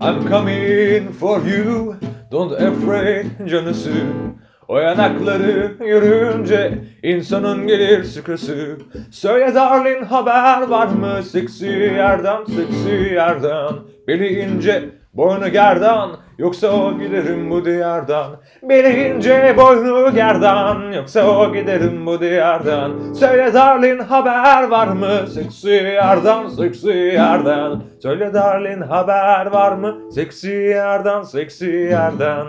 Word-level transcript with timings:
I'm 0.00 0.26
coming 0.28 1.12
for 1.12 1.40
you. 1.40 1.96
Don't 2.30 2.52
afraid 2.52 3.26
canısı 3.46 3.90
O 4.68 4.78
yanakları 4.78 5.76
yürünce 5.86 6.78
insanın 7.02 7.66
gelir 7.66 8.04
sıkısı. 8.04 8.78
Söyle 9.10 9.54
darling 9.54 10.06
haber 10.06 10.68
var 10.68 10.86
mı? 10.86 11.22
Seksi 11.22 11.66
yerden 11.66 12.44
seksi 12.44 13.14
yerden. 13.14 13.72
Beli 14.08 14.40
ince 14.40 14.88
boynu 15.14 15.48
gerdan 15.48 16.10
Yoksa 16.38 16.68
o 16.68 16.98
giderim 16.98 17.50
bu 17.50 17.64
diyardan. 17.64 18.40
Beli 18.62 19.08
ince 19.08 19.54
boynu 19.56 20.14
gerdan 20.14 20.92
Yoksa 20.92 21.26
o 21.26 21.52
giderim 21.52 22.06
bu 22.06 22.20
diyardan. 22.20 23.12
Söyle 23.12 23.54
darling 23.54 24.02
haber 24.02 24.68
var 24.68 24.88
mı? 24.88 25.26
Seksi 25.34 25.70
yerden 25.70 26.48
seksi 26.48 26.90
yerden. 26.90 27.82
Söyle 28.02 28.34
darling 28.34 28.84
haber 28.90 29.46
var 29.46 29.72
mı? 29.72 30.12
Seksi 30.12 30.50
yerden 30.50 31.22
seksi 31.22 31.66
yerden 31.66 32.46